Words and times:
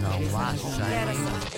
Não 0.00 0.38
acha, 0.38 0.82
hein? 0.82 1.56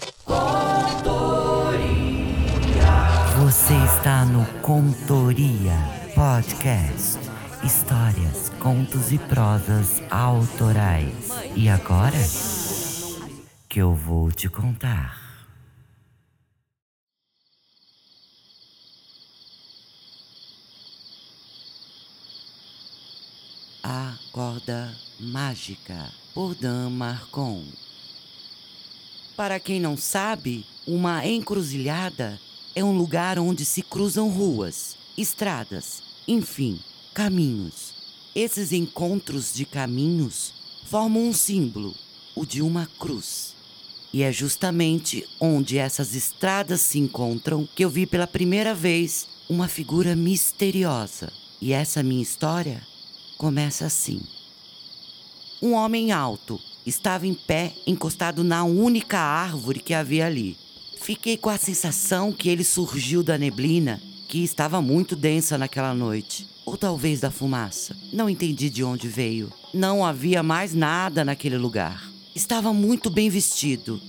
Você 3.41 3.75
está 3.97 4.25
no 4.25 4.45
Contoria 4.61 5.77
Podcast. 6.15 7.19
Histórias, 7.65 8.51
contos 8.61 9.13
e 9.13 9.19
prosas 9.19 10.03
autorais. 10.11 11.31
E 11.57 11.69
agora? 11.69 12.19
Que 13.69 13.81
eu 13.81 13.95
vou 13.95 14.31
te 14.31 14.49
contar. 14.49 15.17
A 23.83 24.15
Corda 24.33 24.95
Mágica, 25.21 26.13
por 26.35 26.55
Dan 26.55 26.91
Marcon. 26.91 27.65
Para 29.39 29.61
quem 29.61 29.79
não 29.79 29.97
sabe, 29.97 30.67
uma 30.85 31.25
encruzilhada 31.25 32.41
é 32.75 32.83
um 32.83 32.91
lugar 32.99 33.39
onde 33.39 33.65
se 33.65 33.83
cruzam 33.83 34.29
ruas, 34.29 34.97
estradas, 35.17 36.03
enfim, 36.27 36.81
caminhos. 37.15 37.95
Esses 38.35 38.73
encontros 38.73 39.55
de 39.55 39.65
caminhos 39.65 40.53
formam 40.87 41.29
um 41.29 41.33
símbolo, 41.33 41.95
o 42.35 42.45
de 42.45 42.61
uma 42.61 42.91
cruz. 42.99 43.55
E 44.13 44.25
é 44.25 44.33
justamente 44.33 45.25
onde 45.39 45.79
essas 45.79 46.17
estradas 46.17 46.81
se 46.81 46.99
encontram 46.99 47.65
que 47.77 47.85
eu 47.85 47.91
vi 47.91 48.07
pela 48.07 48.27
primeira 48.27 48.75
vez 48.75 49.29
uma 49.49 49.69
figura 49.69 50.17
misteriosa. 50.17 51.33
E 51.61 51.73
essa 51.73 52.03
minha 52.03 52.25
história 52.25 52.83
começa 53.37 53.87
assim. 53.87 54.21
Um 55.63 55.75
homem 55.75 56.11
alto 56.11 56.61
estava 56.89 57.27
em 57.27 57.35
pé, 57.35 57.73
encostado 57.87 58.43
na 58.43 58.65
única 58.65 59.19
árvore 59.19 59.81
que 59.81 59.95
havia 59.95 60.27
ali. 60.27 60.57
Fiquei 61.01 61.37
com 61.37 61.49
a 61.49 61.59
sensação 61.59 62.33
que 62.33 62.49
ele 62.49 62.65
surgiu 62.65 63.23
da 63.23 63.39
neblina, 63.39 64.01
que 64.27 64.43
estava 64.43 64.83
muito 64.83 65.17
densa 65.17 65.57
naquela 65.57 65.95
noite, 65.95 66.49
ou 66.67 66.77
talvez 66.77 67.21
da 67.21 67.31
fumaça. 67.31 67.97
Não 68.13 68.29
entendi 68.29 68.69
de 68.69 68.85
onde 68.85 69.09
veio. 69.09 69.53
Não 69.73 70.05
havia 70.05 70.43
mais 70.43 70.75
nada 70.75 71.25
naquele 71.25 71.57
lugar. 71.57 72.11
Estava 72.35 72.73
muito 72.73 73.09
bem 73.09 73.31
vestido, 73.31 74.01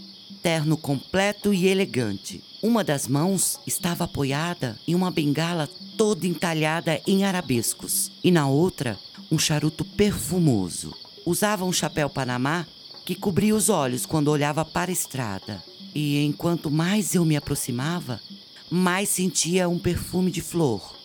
terno 0.42 0.76
completo 0.76 1.54
e 1.54 1.68
elegante. 1.68 2.44
Uma 2.62 2.84
das 2.84 3.08
mãos 3.08 3.60
estava 3.66 4.04
apoiada 4.04 4.78
em 4.88 4.94
uma 4.94 5.10
bengala 5.10 5.70
toda 5.98 6.28
entalhada 6.28 7.02
em 7.08 7.24
arabescos, 7.24 8.12
e 8.24 8.32
na 8.32 8.48
outra, 8.48 8.98
um 9.32 9.38
charuto 9.38 9.86
perfumoso. 9.86 10.94
Usava 11.26 11.64
um 11.64 11.72
chapéu 11.72 12.10
panamá 12.10 12.66
que 13.10 13.16
cobria 13.16 13.56
os 13.56 13.70
olhos 13.70 14.06
quando 14.06 14.28
olhava 14.28 14.64
para 14.64 14.92
a 14.92 14.94
estrada. 14.94 15.64
E 15.96 16.24
enquanto 16.24 16.70
mais 16.70 17.16
eu 17.16 17.26
me 17.26 17.36
aproximava, 17.36 18.22
mais 18.70 19.10
sentia 19.10 19.68
um 19.68 19.80
perfume 19.80 20.30
de 20.30 20.42
flor, 20.42 20.96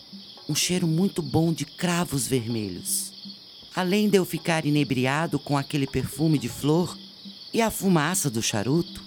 um 0.46 0.54
cheiro 0.54 0.86
muito 0.86 1.22
bom 1.22 1.50
de 1.50 1.64
cravos 1.64 2.26
vermelhos. 2.26 3.10
Além 3.74 4.10
de 4.10 4.18
eu 4.18 4.26
ficar 4.26 4.66
inebriado 4.66 5.38
com 5.38 5.56
aquele 5.56 5.86
perfume 5.86 6.38
de 6.38 6.46
flor 6.46 6.94
e 7.54 7.62
a 7.62 7.70
fumaça 7.70 8.28
do 8.28 8.42
charuto, 8.42 9.02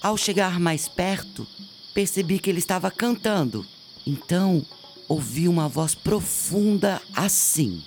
ao 0.00 0.16
chegar 0.16 0.60
mais 0.60 0.86
perto, 0.86 1.44
percebi 1.92 2.38
que 2.38 2.48
ele 2.48 2.60
estava 2.60 2.88
cantando. 2.88 3.66
Então, 4.06 4.64
ouvi 5.08 5.48
uma 5.48 5.68
voz 5.68 5.92
profunda 5.92 7.02
assim. 7.16 7.82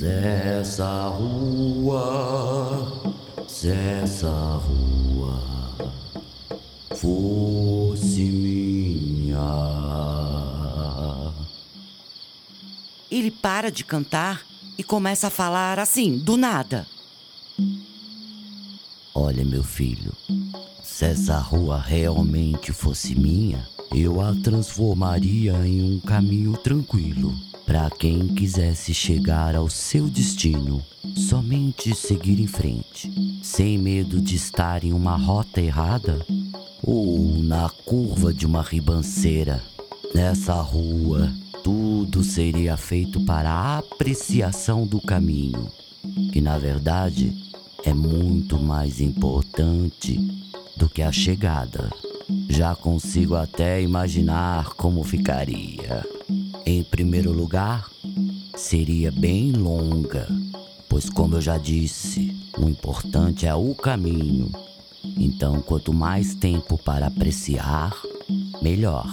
Essa 0.00 1.08
rua, 1.08 1.98
se 3.48 3.70
essa 3.70 4.28
rua 4.28 5.42
fosse 6.94 8.22
minha. 8.24 9.38
Ele 13.10 13.30
para 13.30 13.70
de 13.70 13.84
cantar 13.84 14.42
e 14.76 14.84
começa 14.84 15.28
a 15.28 15.30
falar 15.30 15.78
assim, 15.78 16.18
do 16.18 16.36
nada. 16.36 16.86
Olha, 19.14 19.44
meu 19.44 19.64
filho, 19.64 20.12
se 20.82 21.06
essa 21.06 21.38
rua 21.38 21.80
realmente 21.80 22.70
fosse 22.70 23.14
minha, 23.14 23.66
eu 23.92 24.20
a 24.20 24.34
transformaria 24.44 25.54
em 25.66 25.82
um 25.82 25.98
caminho 26.00 26.52
tranquilo 26.58 27.47
para 27.68 27.90
quem 27.90 28.28
quisesse 28.28 28.94
chegar 28.94 29.54
ao 29.54 29.68
seu 29.68 30.08
destino. 30.08 30.82
Somente 31.14 31.94
seguir 31.94 32.40
em 32.40 32.46
frente, 32.46 33.12
sem 33.42 33.76
medo 33.76 34.22
de 34.22 34.36
estar 34.36 34.84
em 34.84 34.92
uma 34.94 35.16
rota 35.18 35.60
errada 35.60 36.24
ou 36.82 37.42
na 37.42 37.68
curva 37.84 38.32
de 38.32 38.46
uma 38.46 38.62
ribanceira. 38.62 39.62
Nessa 40.14 40.54
rua, 40.54 41.30
tudo 41.62 42.24
seria 42.24 42.74
feito 42.78 43.20
para 43.26 43.50
a 43.50 43.78
apreciação 43.78 44.86
do 44.86 44.98
caminho, 44.98 45.70
que 46.32 46.40
na 46.40 46.56
verdade 46.56 47.36
é 47.84 47.92
muito 47.92 48.58
mais 48.58 48.98
importante 48.98 50.16
do 50.74 50.88
que 50.88 51.02
a 51.02 51.12
chegada. 51.12 51.90
Já 52.48 52.74
consigo 52.74 53.34
até 53.34 53.82
imaginar 53.82 54.70
como 54.70 55.04
ficaria. 55.04 56.17
Em 56.70 56.82
primeiro 56.82 57.32
lugar, 57.32 57.88
seria 58.54 59.10
bem 59.10 59.52
longa, 59.52 60.28
pois, 60.86 61.08
como 61.08 61.36
eu 61.36 61.40
já 61.40 61.56
disse, 61.56 62.36
o 62.58 62.68
importante 62.68 63.46
é 63.46 63.54
o 63.54 63.74
caminho. 63.74 64.52
Então, 65.16 65.62
quanto 65.62 65.94
mais 65.94 66.34
tempo 66.34 66.76
para 66.76 67.06
apreciar, 67.06 67.98
melhor. 68.60 69.06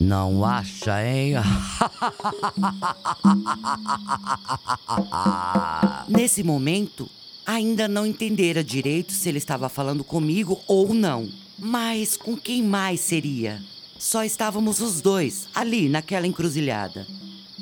Não 0.00 0.42
acha, 0.42 1.06
hein? 1.06 1.34
Nesse 6.08 6.42
momento, 6.42 7.10
ainda 7.44 7.86
não 7.86 8.06
entendera 8.06 8.64
direito 8.64 9.12
se 9.12 9.28
ele 9.28 9.36
estava 9.36 9.68
falando 9.68 10.02
comigo 10.02 10.62
ou 10.66 10.94
não. 10.94 11.28
Mas 11.58 12.16
com 12.16 12.38
quem 12.38 12.62
mais 12.62 13.00
seria? 13.00 13.60
Só 13.98 14.24
estávamos 14.24 14.80
os 14.80 15.00
dois 15.00 15.48
ali 15.54 15.88
naquela 15.88 16.26
encruzilhada. 16.26 17.06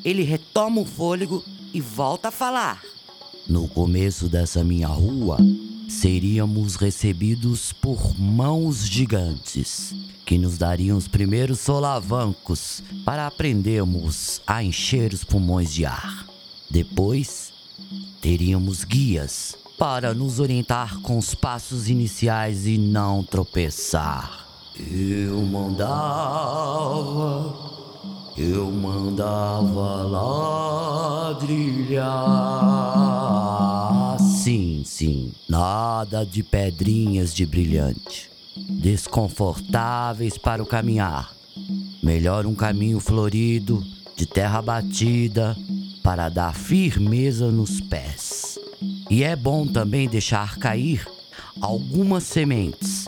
Ele 0.04 0.22
retoma 0.22 0.80
o 0.80 0.84
fôlego 0.84 1.42
e 1.72 1.80
volta 1.80 2.28
a 2.28 2.32
falar. 2.32 2.82
No 3.46 3.68
começo 3.68 4.28
dessa 4.28 4.64
minha 4.64 4.88
rua, 4.88 5.38
seríamos 5.88 6.76
recebidos 6.76 7.72
por 7.72 8.18
mãos 8.18 8.86
gigantes 8.86 9.94
que 10.24 10.38
nos 10.38 10.56
dariam 10.56 10.96
os 10.96 11.06
primeiros 11.06 11.60
solavancos 11.60 12.82
para 13.04 13.26
aprendermos 13.26 14.40
a 14.46 14.62
encher 14.62 15.12
os 15.12 15.22
pulmões 15.22 15.72
de 15.72 15.84
ar. 15.84 16.26
Depois, 16.70 17.52
teríamos 18.20 18.84
guias 18.84 19.56
para 19.78 20.14
nos 20.14 20.40
orientar 20.40 21.00
com 21.00 21.18
os 21.18 21.34
passos 21.34 21.88
iniciais 21.90 22.66
e 22.66 22.78
não 22.78 23.22
tropeçar. 23.22 24.43
Eu 24.76 25.40
mandava, 25.42 25.94
eu 28.36 28.72
mandava 28.72 30.02
ladrilhar. 31.30 32.10
Sim, 34.18 34.82
sim, 34.84 35.32
nada 35.48 36.26
de 36.26 36.42
pedrinhas 36.42 37.32
de 37.32 37.46
brilhante, 37.46 38.28
desconfortáveis 38.56 40.36
para 40.36 40.60
o 40.60 40.66
caminhar. 40.66 41.32
Melhor 42.02 42.44
um 42.44 42.56
caminho 42.56 42.98
florido, 42.98 43.80
de 44.16 44.26
terra 44.26 44.60
batida, 44.60 45.56
para 46.02 46.28
dar 46.28 46.52
firmeza 46.52 47.48
nos 47.48 47.80
pés. 47.80 48.58
E 49.08 49.22
é 49.22 49.36
bom 49.36 49.68
também 49.68 50.08
deixar 50.08 50.58
cair 50.58 51.06
algumas 51.60 52.24
sementes 52.24 53.03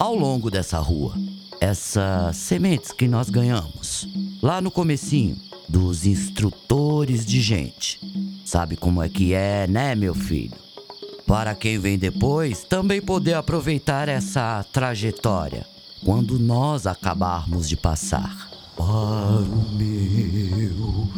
ao 0.00 0.14
longo 0.14 0.50
dessa 0.50 0.78
rua. 0.78 1.12
Essas 1.60 2.38
sementes 2.38 2.90
que 2.90 3.06
nós 3.06 3.28
ganhamos 3.28 4.08
lá 4.42 4.62
no 4.62 4.70
comecinho 4.70 5.36
dos 5.68 6.06
instrutores 6.06 7.26
de 7.26 7.38
gente. 7.40 8.00
Sabe 8.46 8.76
como 8.76 9.02
é 9.02 9.10
que 9.10 9.34
é, 9.34 9.66
né, 9.66 9.94
meu 9.94 10.14
filho? 10.14 10.56
Para 11.26 11.54
quem 11.54 11.78
vem 11.78 11.98
depois, 11.98 12.64
também 12.64 13.00
poder 13.00 13.34
aproveitar 13.34 14.08
essa 14.08 14.64
trajetória 14.72 15.66
quando 16.02 16.38
nós 16.38 16.86
acabarmos 16.86 17.68
de 17.68 17.76
passar. 17.76 18.48
Para 18.74 18.86
o 18.86 19.70
meu, 19.74 21.08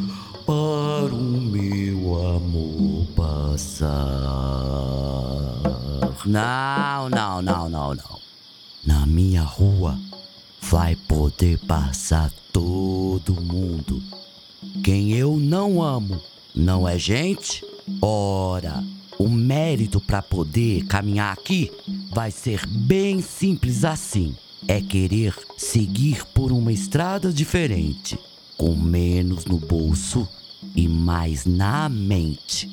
para 0.45 1.15
o 1.15 1.41
meu 1.41 2.37
amor 2.37 3.07
passar. 3.15 3.93
Não, 6.27 7.09
não, 7.09 7.41
não, 7.41 7.69
não, 7.69 7.95
não. 7.95 8.23
Na 8.85 9.07
minha 9.07 9.43
rua 9.43 9.99
vai 10.61 10.97
poder 10.97 11.59
passar 11.67 12.31
todo 12.53 13.41
mundo. 13.41 14.03
Quem 14.83 15.13
eu 15.13 15.37
não 15.37 15.83
amo 15.83 16.21
não 16.55 16.89
é 16.89 16.99
gente? 16.99 17.65
Ora, 18.01 18.83
O 19.19 19.29
mérito 19.29 20.01
para 20.01 20.21
poder 20.21 20.85
caminhar 20.87 21.33
aqui 21.33 21.71
vai 22.11 22.33
ser 22.33 22.67
bem 22.67 23.21
simples 23.23 23.85
assim. 23.85 24.35
É 24.67 24.81
querer 24.81 25.33
seguir 25.57 26.25
por 26.35 26.51
uma 26.51 26.73
estrada 26.73 27.33
diferente, 27.33 28.19
com 28.57 28.75
menos 28.75 29.45
no 29.45 29.59
bolso 29.59 30.27
e 30.75 30.89
mais 30.89 31.45
na 31.45 31.89
mente. 31.89 32.69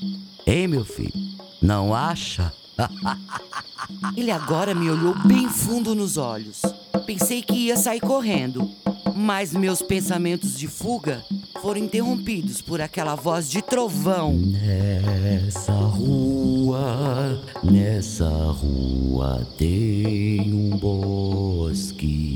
Hein, 0.47 0.69
meu 0.69 0.83
filho? 0.85 1.13
Não 1.61 1.93
acha? 1.93 2.51
Ele 4.15 4.31
agora 4.31 4.75
me 4.75 4.89
olhou 4.89 5.15
bem 5.25 5.49
fundo 5.49 5.95
nos 5.95 6.17
olhos. 6.17 6.61
Pensei 7.05 7.41
que 7.41 7.67
ia 7.67 7.75
sair 7.75 7.99
correndo, 7.99 8.69
mas 9.15 9.53
meus 9.53 9.81
pensamentos 9.81 10.57
de 10.57 10.67
fuga 10.67 11.23
foram 11.61 11.79
interrompidos 11.81 12.61
por 12.61 12.79
aquela 12.81 13.15
voz 13.15 13.49
de 13.49 13.61
trovão. 13.61 14.33
Nessa 14.33 15.73
rua, 15.73 17.41
nessa 17.63 18.29
rua 18.29 19.47
tem 19.57 20.53
um 20.53 20.69
bosque 20.77 22.29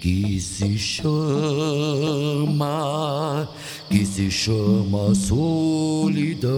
que 0.00 0.40
se 0.40 0.78
chama, 0.78 1.08
que 3.90 4.06
se 4.06 4.30
chama 4.30 5.14
solidão. 5.14 6.54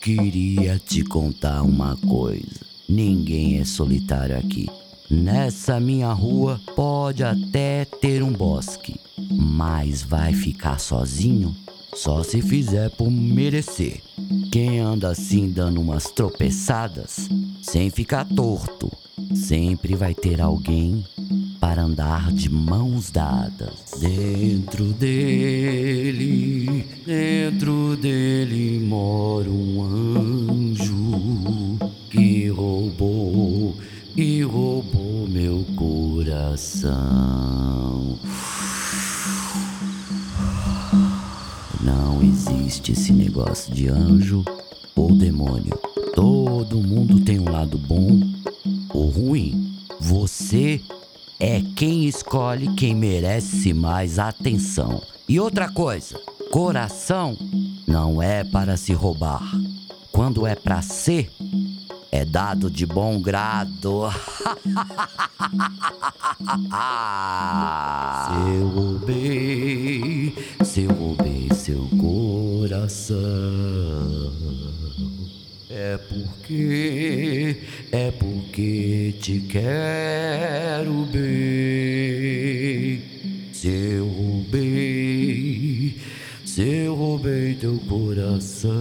Queria 0.00 0.78
te 0.78 1.02
contar 1.04 1.62
uma 1.62 1.96
coisa. 1.96 2.60
Ninguém 2.88 3.58
é 3.58 3.64
solitário 3.64 4.36
aqui. 4.36 4.68
Nessa 5.10 5.78
minha 5.78 6.12
rua 6.12 6.60
pode 6.74 7.22
até 7.22 7.84
ter 7.84 8.22
um 8.22 8.32
bosque, 8.32 8.98
mas 9.30 10.02
vai 10.02 10.32
ficar 10.32 10.78
sozinho 10.78 11.54
só 11.94 12.22
se 12.22 12.40
fizer 12.40 12.90
por 12.90 13.10
merecer. 13.10 14.00
Quem 14.50 14.80
anda 14.80 15.10
assim 15.10 15.50
dando 15.50 15.80
umas 15.80 16.10
tropeçadas, 16.10 17.28
sem 17.60 17.90
ficar 17.90 18.24
torto, 18.24 18.90
sempre 19.34 19.94
vai 19.94 20.14
ter 20.14 20.40
alguém 20.40 21.04
para 21.60 21.82
andar 21.82 22.32
de 22.32 22.48
mãos 22.50 23.10
dadas. 23.10 23.92
Dentro 24.00 24.86
dele, 24.94 26.84
dentro 27.06 27.96
dele 27.96 28.80
mora 28.80 29.48
um 29.48 29.82
anjo 29.82 30.01
coração. 36.62 38.18
Não 41.82 42.22
existe 42.22 42.92
esse 42.92 43.12
negócio 43.12 43.74
de 43.74 43.88
anjo 43.88 44.44
ou 44.94 45.12
demônio. 45.12 45.76
Todo 46.14 46.76
mundo 46.76 47.20
tem 47.20 47.40
um 47.40 47.50
lado 47.50 47.76
bom 47.76 48.20
ou 48.90 49.08
ruim. 49.08 49.76
Você 50.00 50.80
é 51.40 51.60
quem 51.74 52.04
escolhe 52.04 52.72
quem 52.74 52.94
merece 52.94 53.74
mais 53.74 54.18
atenção. 54.18 55.02
E 55.28 55.40
outra 55.40 55.68
coisa, 55.68 56.20
coração 56.50 57.36
não 57.86 58.22
é 58.22 58.44
para 58.44 58.76
se 58.76 58.92
roubar. 58.92 59.42
Quando 60.12 60.46
é 60.46 60.54
para 60.54 60.82
ser, 60.82 61.30
é 62.12 62.24
dado 62.26 62.70
de 62.70 62.84
bom 62.84 63.18
grado. 63.22 64.10
se 68.28 68.34
eu 68.50 68.68
roubei, 68.68 70.34
se 70.62 70.82
eu 70.82 70.92
roubei 70.92 71.48
seu 71.54 71.88
coração, 71.98 73.16
é 75.70 75.96
porque, 75.96 77.56
é 77.90 78.10
porque 78.10 79.14
te 79.18 79.40
quero 79.40 81.06
bem. 81.06 83.02
Se 83.54 83.68
eu 83.68 84.06
roubei, 84.06 85.96
se 86.44 86.60
eu 86.60 86.94
roubei 86.94 87.54
teu 87.54 87.78
coração. 87.88 88.72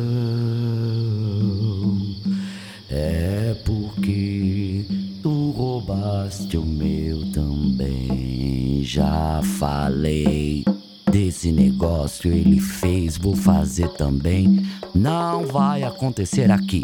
Roubaste 6.32 6.58
o 6.58 6.66
meu 6.66 7.30
também. 7.32 8.82
Já 8.84 9.42
falei 9.60 10.64
desse 11.12 11.52
negócio, 11.52 12.32
ele 12.32 12.60
fez, 12.60 13.18
vou 13.18 13.36
fazer 13.36 13.90
também. 13.90 14.66
Não 14.96 15.46
vai 15.46 15.84
acontecer 15.84 16.50
aqui. 16.50 16.82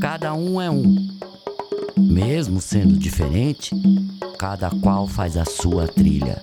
Cada 0.00 0.32
um 0.34 0.60
é 0.60 0.70
um. 0.70 1.08
Mesmo 1.98 2.60
sendo 2.60 2.96
diferente, 2.96 3.74
cada 4.38 4.70
qual 4.70 5.06
faz 5.06 5.36
a 5.36 5.44
sua 5.44 5.88
trilha. 5.88 6.40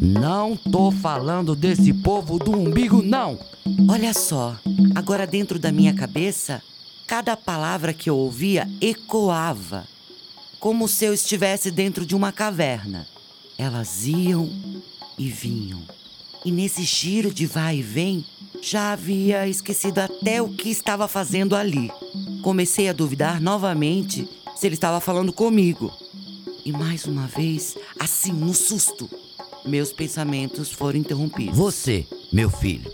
Não 0.00 0.56
tô 0.56 0.90
falando 0.90 1.56
desse 1.56 1.92
povo 1.94 2.38
do 2.38 2.52
umbigo, 2.52 3.02
não! 3.02 3.38
Olha 3.88 4.12
só, 4.12 4.56
agora 4.94 5.26
dentro 5.26 5.58
da 5.58 5.72
minha 5.72 5.94
cabeça 5.94 6.62
Cada 7.06 7.36
palavra 7.36 7.92
que 7.92 8.08
eu 8.08 8.16
ouvia 8.16 8.66
ecoava, 8.80 9.84
como 10.64 10.88
se 10.88 11.04
eu 11.04 11.12
estivesse 11.12 11.70
dentro 11.70 12.06
de 12.06 12.16
uma 12.16 12.32
caverna. 12.32 13.06
Elas 13.58 14.06
iam 14.06 14.50
e 15.18 15.28
vinham. 15.28 15.82
E 16.42 16.50
nesse 16.50 16.84
giro 16.84 17.30
de 17.30 17.44
vai 17.44 17.80
e 17.80 17.82
vem, 17.82 18.24
já 18.62 18.94
havia 18.94 19.46
esquecido 19.46 19.98
até 19.98 20.40
o 20.40 20.48
que 20.48 20.70
estava 20.70 21.06
fazendo 21.06 21.54
ali. 21.54 21.90
Comecei 22.40 22.88
a 22.88 22.94
duvidar 22.94 23.42
novamente 23.42 24.26
se 24.56 24.66
ele 24.66 24.74
estava 24.74 25.02
falando 25.02 25.34
comigo. 25.34 25.92
E 26.64 26.72
mais 26.72 27.04
uma 27.04 27.26
vez, 27.26 27.76
assim, 28.00 28.32
no 28.32 28.54
susto, 28.54 29.10
meus 29.66 29.92
pensamentos 29.92 30.72
foram 30.72 30.98
interrompidos. 30.98 31.58
Você, 31.58 32.06
meu 32.32 32.48
filho, 32.48 32.90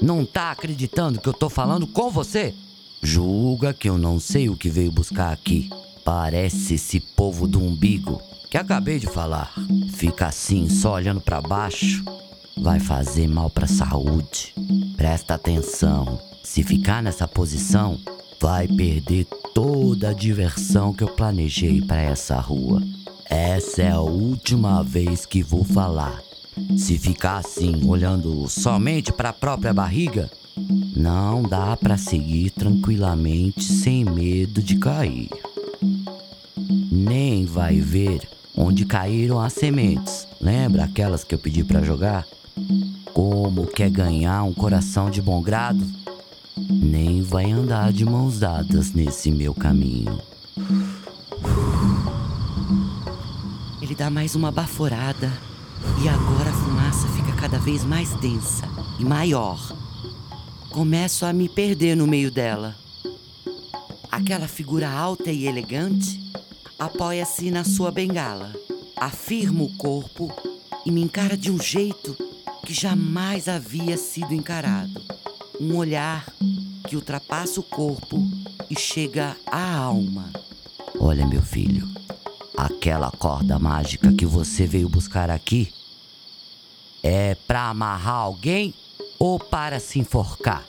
não 0.00 0.24
tá 0.24 0.52
acreditando 0.52 1.20
que 1.20 1.28
eu 1.28 1.34
tô 1.34 1.50
falando 1.50 1.88
com 1.88 2.08
você? 2.08 2.54
Julga 3.02 3.74
que 3.74 3.90
eu 3.90 3.98
não 3.98 4.20
sei 4.20 4.48
o 4.48 4.56
que 4.56 4.70
veio 4.70 4.92
buscar 4.92 5.32
aqui. 5.32 5.68
Parece 6.04 6.74
esse 6.74 7.00
povo 7.00 7.46
do 7.46 7.62
umbigo 7.62 8.20
que 8.50 8.58
acabei 8.58 8.98
de 8.98 9.06
falar. 9.06 9.52
Fica 9.92 10.26
assim, 10.26 10.68
só 10.68 10.94
olhando 10.94 11.20
para 11.20 11.40
baixo. 11.40 12.04
Vai 12.56 12.80
fazer 12.80 13.28
mal 13.28 13.48
para 13.48 13.64
a 13.64 13.68
saúde. 13.68 14.52
Presta 14.96 15.34
atenção. 15.34 16.20
Se 16.42 16.62
ficar 16.62 17.02
nessa 17.02 17.28
posição, 17.28 17.98
vai 18.40 18.66
perder 18.66 19.26
toda 19.54 20.10
a 20.10 20.14
diversão 20.14 20.92
que 20.92 21.04
eu 21.04 21.08
planejei 21.08 21.80
para 21.80 22.00
essa 22.00 22.40
rua. 22.40 22.82
Essa 23.24 23.82
é 23.82 23.90
a 23.90 24.00
última 24.00 24.82
vez 24.82 25.24
que 25.24 25.42
vou 25.42 25.62
falar. 25.62 26.20
Se 26.76 26.98
ficar 26.98 27.38
assim, 27.38 27.88
olhando 27.88 28.48
somente 28.48 29.12
para 29.12 29.28
a 29.28 29.32
própria 29.32 29.72
barriga, 29.72 30.28
não 30.96 31.42
dá 31.42 31.76
para 31.76 31.96
seguir 31.96 32.50
tranquilamente 32.50 33.62
sem 33.62 34.04
medo 34.04 34.60
de 34.60 34.76
cair. 34.76 35.30
Nem 36.90 37.46
vai 37.46 37.78
ver 37.78 38.28
onde 38.56 38.84
caíram 38.84 39.38
as 39.38 39.52
sementes. 39.52 40.26
Lembra 40.40 40.84
aquelas 40.84 41.22
que 41.22 41.32
eu 41.32 41.38
pedi 41.38 41.62
para 41.62 41.84
jogar? 41.84 42.26
Como 43.14 43.64
quer 43.68 43.88
ganhar 43.88 44.42
um 44.42 44.52
coração 44.52 45.08
de 45.08 45.22
bom 45.22 45.40
grado? 45.40 45.86
Nem 46.68 47.22
vai 47.22 47.48
andar 47.52 47.92
de 47.92 48.04
mãos 48.04 48.40
dadas 48.40 48.92
nesse 48.92 49.30
meu 49.30 49.54
caminho. 49.54 50.20
Ele 53.80 53.94
dá 53.94 54.10
mais 54.10 54.34
uma 54.34 54.50
baforada 54.50 55.32
e 56.02 56.08
agora 56.08 56.50
a 56.50 56.52
fumaça 56.52 57.06
fica 57.08 57.32
cada 57.40 57.58
vez 57.58 57.84
mais 57.84 58.12
densa 58.16 58.68
e 58.98 59.04
maior. 59.04 59.76
Começo 60.70 61.24
a 61.24 61.32
me 61.32 61.48
perder 61.48 61.96
no 61.96 62.08
meio 62.08 62.32
dela. 62.32 62.74
Aquela 64.10 64.48
figura 64.48 64.90
alta 64.90 65.30
e 65.30 65.46
elegante 65.46 66.29
apoia-se 66.80 67.50
na 67.50 67.62
sua 67.62 67.90
bengala, 67.90 68.54
afirma 68.96 69.62
o 69.64 69.76
corpo 69.76 70.32
e 70.86 70.90
me 70.90 71.02
encara 71.02 71.36
de 71.36 71.50
um 71.50 71.60
jeito 71.60 72.16
que 72.64 72.72
jamais 72.72 73.48
havia 73.48 73.98
sido 73.98 74.32
encarado. 74.32 74.98
Um 75.60 75.76
olhar 75.76 76.24
que 76.88 76.96
ultrapassa 76.96 77.60
o 77.60 77.62
corpo 77.62 78.26
e 78.70 78.78
chega 78.78 79.36
à 79.44 79.76
alma. 79.76 80.30
Olha, 80.98 81.26
meu 81.26 81.42
filho, 81.42 81.86
aquela 82.56 83.10
corda 83.10 83.58
mágica 83.58 84.10
que 84.14 84.24
você 84.24 84.66
veio 84.66 84.88
buscar 84.88 85.28
aqui 85.28 85.70
é 87.02 87.34
para 87.34 87.68
amarrar 87.68 88.16
alguém 88.16 88.72
ou 89.18 89.38
para 89.38 89.78
se 89.78 89.98
enforcar? 89.98 90.64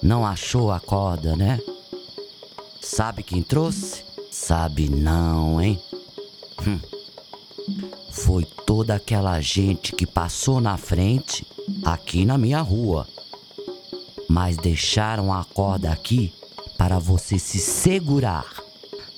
Não 0.00 0.24
achou 0.24 0.70
a 0.70 0.78
corda, 0.78 1.34
né? 1.34 1.58
Sabe 2.88 3.22
quem 3.22 3.42
trouxe? 3.42 4.02
Sabe 4.30 4.88
não, 4.88 5.60
hein? 5.60 5.78
Hum. 6.66 6.80
Foi 8.10 8.44
toda 8.44 8.94
aquela 8.94 9.40
gente 9.40 9.92
que 9.92 10.06
passou 10.06 10.60
na 10.60 10.76
frente 10.76 11.46
aqui 11.84 12.24
na 12.24 12.36
minha 12.36 12.60
rua 12.60 13.06
mas 14.28 14.58
deixaram 14.58 15.32
a 15.32 15.42
corda 15.42 15.90
aqui 15.90 16.32
para 16.76 16.98
você 16.98 17.38
se 17.38 17.58
segurar. 17.58 18.46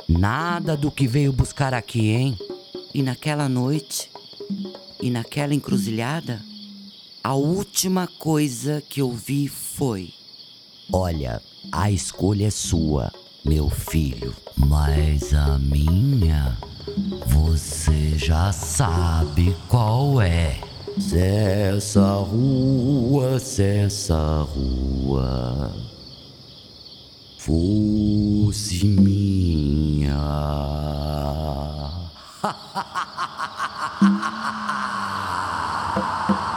Nada 0.08 0.76
do 0.76 0.90
que 0.90 1.06
veio 1.06 1.32
buscar 1.32 1.74
aqui, 1.74 2.10
hein? 2.10 2.38
E 2.94 3.02
naquela 3.02 3.48
noite, 3.48 4.10
e 5.02 5.10
naquela 5.10 5.54
encruzilhada, 5.54 6.40
a 7.22 7.34
última 7.34 8.06
coisa 8.06 8.82
que 8.88 9.00
eu 9.00 9.10
vi 9.10 9.48
foi. 9.48 10.14
Olha, 10.92 11.42
a 11.70 11.90
escolha 11.90 12.46
é 12.46 12.50
sua, 12.50 13.12
meu 13.44 13.70
filho, 13.70 14.34
mas 14.56 15.34
a 15.34 15.58
minha 15.58 16.56
você 17.26 18.16
já 18.16 18.52
sabe 18.52 19.56
qual 19.68 20.20
é. 20.20 20.58
Essa 21.14 22.16
rua, 22.16 23.38
essa 23.58 24.42
rua, 24.42 25.72
fosse 27.38 28.86
minha. 28.86 30.20